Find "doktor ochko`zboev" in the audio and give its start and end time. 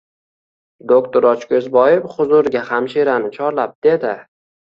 0.91-2.09